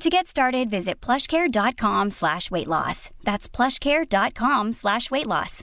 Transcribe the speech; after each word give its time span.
To 0.00 0.10
get 0.10 0.26
started, 0.26 0.68
visit 0.70 1.00
plushcare.com 1.00 2.10
slash 2.10 2.50
weight 2.50 2.66
loss. 2.68 3.10
That's 3.22 3.48
plushcare.com 3.48 4.72
slash 4.72 5.10
weight 5.10 5.26
loss. 5.26 5.62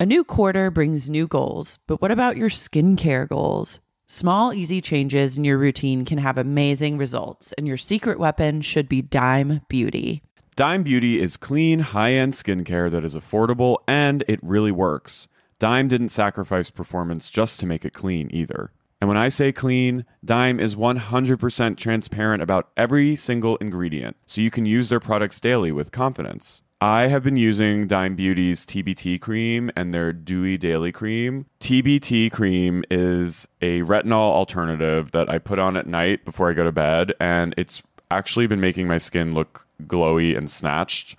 A 0.00 0.06
new 0.06 0.24
quarter 0.24 0.70
brings 0.70 1.10
new 1.10 1.26
goals, 1.26 1.78
but 1.86 2.00
what 2.00 2.10
about 2.10 2.36
your 2.36 2.48
skincare 2.50 3.28
goals? 3.28 3.80
Small, 4.06 4.54
easy 4.54 4.80
changes 4.80 5.36
in 5.36 5.44
your 5.44 5.58
routine 5.58 6.04
can 6.04 6.18
have 6.18 6.38
amazing 6.38 6.96
results, 6.98 7.52
and 7.58 7.66
your 7.66 7.76
secret 7.76 8.18
weapon 8.18 8.62
should 8.62 8.88
be 8.88 9.02
Dime 9.02 9.60
Beauty. 9.68 10.22
Dime 10.56 10.82
Beauty 10.82 11.20
is 11.20 11.36
clean, 11.36 11.80
high 11.80 12.12
end 12.12 12.32
skincare 12.32 12.90
that 12.90 13.04
is 13.04 13.14
affordable 13.14 13.78
and 13.86 14.24
it 14.26 14.40
really 14.42 14.72
works. 14.72 15.28
Dime 15.58 15.88
didn't 15.88 16.08
sacrifice 16.08 16.70
performance 16.70 17.30
just 17.30 17.60
to 17.60 17.66
make 17.66 17.84
it 17.84 17.92
clean 17.92 18.30
either. 18.32 18.70
And 19.00 19.08
when 19.08 19.16
I 19.16 19.28
say 19.28 19.52
clean, 19.52 20.04
Dime 20.24 20.58
is 20.58 20.74
100% 20.74 21.76
transparent 21.76 22.42
about 22.42 22.70
every 22.76 23.14
single 23.14 23.56
ingredient, 23.58 24.16
so 24.26 24.40
you 24.40 24.50
can 24.50 24.66
use 24.66 24.88
their 24.88 25.00
products 25.00 25.38
daily 25.38 25.70
with 25.70 25.92
confidence. 25.92 26.62
I 26.80 27.08
have 27.08 27.24
been 27.24 27.36
using 27.36 27.88
Dime 27.88 28.14
Beauty's 28.14 28.64
TBT 28.64 29.20
cream 29.20 29.70
and 29.74 29.92
their 29.92 30.12
Dewy 30.12 30.56
Daily 30.56 30.92
Cream. 30.92 31.46
TBT 31.60 32.30
cream 32.30 32.84
is 32.88 33.48
a 33.60 33.82
retinol 33.82 34.32
alternative 34.32 35.10
that 35.10 35.28
I 35.28 35.38
put 35.38 35.58
on 35.58 35.76
at 35.76 35.88
night 35.88 36.24
before 36.24 36.50
I 36.50 36.52
go 36.52 36.64
to 36.64 36.70
bed, 36.70 37.14
and 37.18 37.52
it's 37.56 37.82
actually 38.12 38.46
been 38.46 38.60
making 38.60 38.86
my 38.86 38.98
skin 38.98 39.34
look 39.34 39.66
glowy 39.82 40.36
and 40.36 40.50
snatched, 40.50 41.18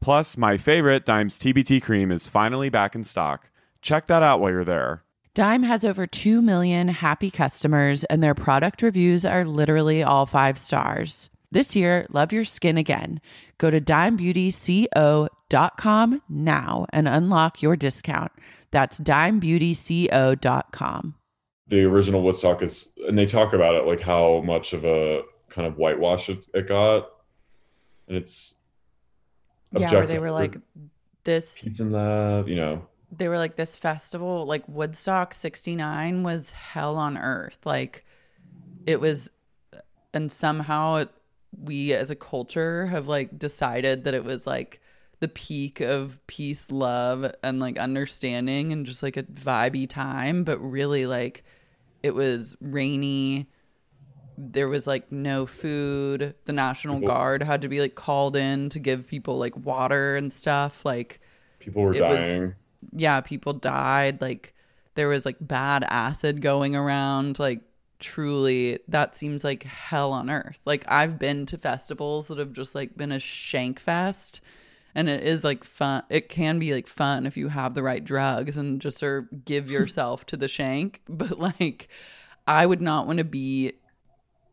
Plus, 0.00 0.36
my 0.36 0.56
favorite, 0.56 1.04
Dime's 1.04 1.38
TBT 1.38 1.80
cream, 1.82 2.10
is 2.10 2.26
finally 2.26 2.70
back 2.70 2.94
in 2.94 3.04
stock. 3.04 3.50
Check 3.82 4.06
that 4.06 4.22
out 4.22 4.40
while 4.40 4.50
you're 4.50 4.64
there. 4.64 5.04
Dime 5.34 5.62
has 5.62 5.84
over 5.84 6.06
2 6.06 6.40
million 6.42 6.88
happy 6.88 7.30
customers, 7.30 8.04
and 8.04 8.22
their 8.22 8.34
product 8.34 8.80
reviews 8.82 9.26
are 9.26 9.44
literally 9.44 10.02
all 10.02 10.26
five 10.26 10.58
stars. 10.58 11.30
This 11.52 11.74
year, 11.76 12.06
love 12.10 12.32
your 12.32 12.44
skin 12.44 12.78
again. 12.78 13.20
Go 13.58 13.70
to 13.70 13.80
dimebeautyco.com 13.80 16.22
now 16.28 16.86
and 16.92 17.08
unlock 17.08 17.62
your 17.62 17.76
discount. 17.76 18.32
That's 18.70 19.00
dimebeautyco.com. 19.00 21.14
The 21.68 21.84
original 21.84 22.22
Woodstock 22.22 22.62
is, 22.62 22.92
and 23.06 23.18
they 23.18 23.26
talk 23.26 23.52
about 23.52 23.74
it 23.74 23.84
like 23.86 24.00
how 24.00 24.40
much 24.40 24.72
of 24.72 24.84
a 24.84 25.20
kind 25.50 25.68
of 25.68 25.76
whitewash 25.76 26.30
it, 26.30 26.46
it 26.54 26.68
got, 26.68 27.10
and 28.08 28.16
it's 28.16 28.54
Yeah, 29.76 29.92
where 29.92 30.06
they 30.06 30.18
were 30.18 30.30
like, 30.30 30.56
this 31.24 31.62
peace 31.62 31.80
and 31.80 31.92
love, 31.92 32.48
you 32.48 32.56
know. 32.56 32.86
they 33.12 33.28
were 33.28 33.38
like 33.38 33.56
this 33.56 33.76
festival 33.76 34.46
like 34.46 34.66
woodstock 34.68 35.34
69 35.34 36.22
was 36.22 36.52
hell 36.52 36.96
on 36.96 37.16
earth. 37.18 37.58
Like 37.64 38.04
it 38.86 39.00
was 39.00 39.30
and 40.12 40.32
somehow 40.32 40.96
it, 40.96 41.10
we 41.56 41.92
as 41.92 42.10
a 42.10 42.16
culture 42.16 42.86
have 42.86 43.06
like 43.06 43.38
decided 43.38 44.04
that 44.04 44.14
it 44.14 44.24
was 44.24 44.46
like 44.46 44.80
the 45.20 45.28
peak 45.28 45.80
of 45.80 46.18
peace 46.26 46.64
love 46.70 47.30
and 47.42 47.60
like 47.60 47.78
understanding 47.78 48.72
and 48.72 48.86
just 48.86 49.02
like 49.02 49.16
a 49.16 49.22
vibey 49.24 49.88
time. 49.88 50.42
But 50.44 50.58
really 50.58 51.06
like 51.06 51.44
it 52.02 52.14
was 52.14 52.56
rainy 52.60 53.46
there 54.42 54.68
was 54.68 54.86
like 54.86 55.10
no 55.12 55.44
food 55.46 56.34
the 56.46 56.52
national 56.52 56.96
People- 57.00 57.14
guard 57.14 57.42
had 57.42 57.60
to 57.62 57.68
be 57.68 57.80
like 57.80 57.94
called 57.94 58.36
in 58.36 58.68
to 58.70 58.78
give 58.78 59.06
people 59.06 59.36
like 59.38 59.56
water 59.56 60.16
and 60.16 60.32
stuff 60.32 60.84
like 60.84 61.20
People 61.58 61.82
were 61.82 61.92
It 61.94 62.02
was- 62.02 62.18
dying. 62.32 62.54
yeah, 62.96 63.20
people 63.20 63.52
died. 63.52 64.20
Like 64.22 64.54
there 64.94 65.08
was 65.08 65.26
like 65.26 65.36
bad 65.40 65.84
acid 65.88 66.40
going 66.40 66.74
around. 66.74 67.38
Like 67.38 67.60
truly, 67.98 68.78
that 68.88 69.14
seems 69.14 69.44
like 69.44 69.64
hell 69.64 70.12
on 70.12 70.30
earth. 70.30 70.60
Like 70.64 70.84
I've 70.88 71.18
been 71.18 71.44
to 71.46 71.58
festivals 71.58 72.28
that 72.28 72.38
have 72.38 72.52
just 72.54 72.74
like 72.74 72.96
been 72.96 73.12
a 73.12 73.18
shank 73.20 73.78
fest. 73.78 74.40
And 74.94 75.08
it 75.08 75.22
is 75.22 75.44
like 75.44 75.62
fun. 75.64 76.02
It 76.08 76.28
can 76.30 76.58
be 76.58 76.72
like 76.72 76.86
fun 76.88 77.26
if 77.26 77.36
you 77.36 77.48
have 77.48 77.74
the 77.74 77.82
right 77.82 78.02
drugs 78.02 78.56
and 78.56 78.80
just 78.80 78.98
sort 78.98 79.24
of 79.30 79.44
give 79.44 79.70
yourself 79.76 80.24
to 80.26 80.36
the 80.36 80.48
shank. 80.48 81.02
But 81.08 81.38
like, 81.38 81.88
I 82.46 82.64
would 82.66 82.80
not 82.80 83.06
want 83.06 83.18
to 83.18 83.24
be 83.24 83.74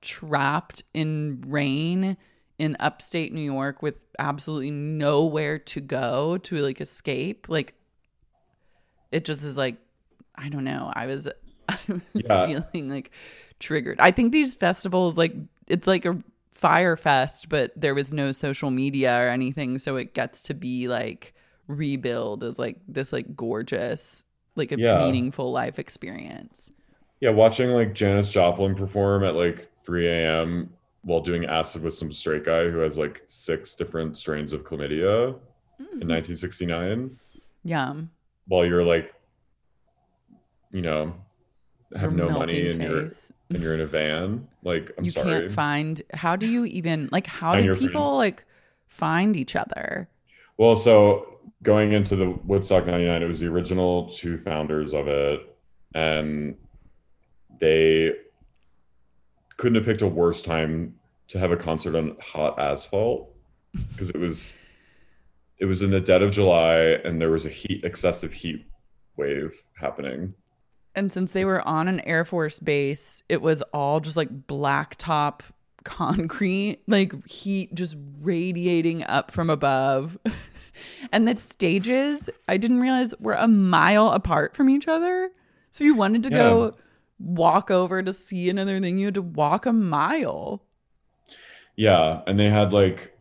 trapped 0.00 0.82
in 0.94 1.42
rain 1.46 2.16
in 2.58 2.76
upstate 2.80 3.32
New 3.32 3.40
York 3.40 3.82
with 3.82 3.96
absolutely 4.18 4.70
nowhere 4.70 5.58
to 5.58 5.80
go 5.80 6.38
to 6.38 6.56
like 6.56 6.80
escape. 6.80 7.46
Like 7.48 7.74
it 9.12 9.24
just 9.24 9.42
is 9.44 9.56
like 9.56 9.76
I 10.34 10.48
don't 10.48 10.64
know. 10.64 10.92
I 10.94 11.06
was 11.06 11.28
I 11.68 11.76
was 11.88 12.02
Yeah. 12.14 12.46
feeling 12.46 12.88
like 12.88 13.10
triggered. 13.58 14.00
I 14.00 14.10
think 14.10 14.32
these 14.32 14.54
festivals 14.54 15.16
like 15.16 15.34
it's 15.66 15.86
like 15.86 16.04
a 16.04 16.18
Fyre 16.50 16.96
Fest, 16.96 17.48
but 17.48 17.72
there 17.76 17.94
was 17.94 18.12
no 18.12 18.32
social 18.32 18.70
media 18.70 19.14
or 19.20 19.28
anything, 19.28 19.78
so 19.78 19.96
it 19.96 20.14
gets 20.14 20.40
to 20.42 20.54
be 20.54 20.88
like 20.88 21.34
rebuild 21.68 22.44
as 22.44 22.58
like 22.58 22.78
this 22.88 23.12
like 23.12 23.36
gorgeous 23.36 24.24
like 24.54 24.72
a 24.72 24.76
Yeah. 24.76 24.98
meaningful 24.98 25.52
life 25.52 25.78
experience. 25.78 26.72
Yeah, 27.20 27.30
watching 27.30 27.70
like 27.70 27.92
Janis 27.94 28.30
Joplin 28.30 28.74
perform 28.74 29.24
at 29.24 29.34
like 29.34 29.68
3 29.86 30.08
a.m. 30.08 30.70
while 31.02 31.20
doing 31.20 31.46
acid 31.46 31.82
with 31.82 31.94
some 31.94 32.12
straight 32.12 32.44
guy 32.44 32.68
who 32.68 32.78
has 32.78 32.98
like 32.98 33.22
six 33.26 33.74
different 33.74 34.18
strains 34.18 34.52
of 34.52 34.64
chlamydia 34.64 35.28
in 35.78 35.84
hmm. 35.84 36.08
1969, 36.08 37.18
Yeah. 37.64 37.94
while 38.48 38.66
you're 38.66 38.84
like, 38.84 39.14
you 40.72 40.82
know, 40.82 41.14
have 41.94 42.16
Your 42.16 42.28
no 42.28 42.38
money 42.38 42.68
and 42.68 42.82
you're 42.82 43.08
and 43.50 43.62
you're 43.62 43.74
in 43.74 43.80
a 43.80 43.86
van. 43.86 44.48
Like, 44.64 44.92
I'm 44.98 45.04
you 45.04 45.10
sorry. 45.10 45.40
can't 45.40 45.52
find 45.52 46.02
how 46.12 46.34
do 46.34 46.46
you 46.46 46.64
even 46.64 47.08
like 47.12 47.26
how 47.28 47.54
did 47.54 47.78
people 47.78 48.16
like 48.16 48.44
find 48.88 49.36
each 49.36 49.54
other 49.54 50.08
Well, 50.58 50.74
so 50.74 51.38
going 51.62 51.92
into 51.92 52.16
the 52.16 52.30
Woodstock 52.44 52.86
99, 52.86 53.22
it 53.22 53.26
was 53.26 53.40
the 53.40 53.46
original 53.46 54.10
two 54.10 54.38
founders 54.38 54.94
of 54.94 55.08
it. 55.08 55.40
And 55.94 56.56
they 57.58 58.12
couldn't 59.56 59.76
have 59.76 59.84
picked 59.84 60.02
a 60.02 60.06
worse 60.06 60.42
time 60.42 60.94
to 61.28 61.38
have 61.38 61.50
a 61.50 61.56
concert 61.56 61.94
on 61.96 62.16
hot 62.20 62.58
asphalt 62.58 63.34
because 63.92 64.10
it 64.10 64.18
was 64.18 64.52
it 65.58 65.64
was 65.64 65.82
in 65.82 65.90
the 65.90 66.00
dead 66.00 66.22
of 66.22 66.32
July 66.32 66.76
and 67.04 67.20
there 67.20 67.30
was 67.30 67.46
a 67.46 67.50
heat 67.50 67.82
excessive 67.84 68.32
heat 68.32 68.64
wave 69.16 69.54
happening. 69.80 70.34
And 70.94 71.12
since 71.12 71.32
they 71.32 71.44
were 71.44 71.66
on 71.66 71.88
an 71.88 72.00
Air 72.00 72.24
Force 72.24 72.58
base, 72.58 73.22
it 73.28 73.42
was 73.42 73.62
all 73.74 74.00
just 74.00 74.16
like 74.16 74.46
blacktop 74.46 75.40
concrete, 75.84 76.80
like 76.86 77.26
heat 77.26 77.74
just 77.74 77.96
radiating 78.20 79.02
up 79.04 79.30
from 79.30 79.50
above. 79.50 80.18
and 81.12 81.26
the 81.26 81.36
stages, 81.36 82.28
I 82.48 82.56
didn't 82.56 82.80
realize 82.80 83.14
were 83.18 83.34
a 83.34 83.48
mile 83.48 84.08
apart 84.10 84.54
from 84.54 84.68
each 84.70 84.88
other. 84.88 85.30
So 85.70 85.84
you 85.84 85.94
wanted 85.94 86.22
to 86.24 86.30
Yeah. 86.30 86.36
go 86.36 86.74
walk 87.18 87.70
over 87.70 88.02
to 88.02 88.12
see 88.12 88.48
another 88.50 88.78
thing, 88.80 88.98
you 88.98 89.06
had 89.06 89.14
to 89.14 89.22
walk 89.22 89.66
a 89.66 89.72
mile. 89.72 90.62
Yeah, 91.76 92.22
and 92.26 92.38
they 92.38 92.48
had 92.50 92.72
like 92.72 93.12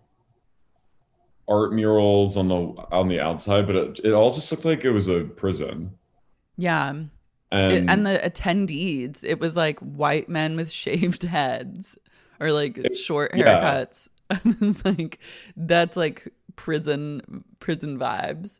art 1.47 1.73
murals 1.73 2.37
on 2.37 2.47
the 2.47 2.55
on 2.91 3.07
the 3.07 3.19
outside, 3.19 3.67
but 3.67 3.75
it, 3.75 3.99
it 4.03 4.13
all 4.13 4.31
just 4.33 4.51
looked 4.51 4.65
like 4.65 4.83
it 4.85 4.91
was 4.91 5.07
a 5.07 5.21
prison. 5.23 5.91
Yeah. 6.57 6.93
And, 7.51 7.71
It- 7.73 7.85
and 7.89 8.05
the 8.05 8.19
attendees, 8.23 9.19
it 9.23 9.39
was 9.39 9.55
like 9.55 9.79
white 9.79 10.29
men 10.29 10.55
with 10.55 10.71
shaved 10.83 11.23
heads 11.23 11.97
or 12.39 12.51
like 12.51 12.95
short 12.95 13.35
yeah. 13.35 13.45
haircuts. 13.61 14.07
I 14.29 14.39
was 14.59 14.83
like, 14.85 15.19
that's 15.55 15.95
like 15.95 16.33
prison 16.55 17.43
prison 17.59 17.99
vibes. 17.99 18.59